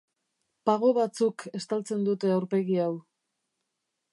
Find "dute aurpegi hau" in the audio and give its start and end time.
2.09-2.91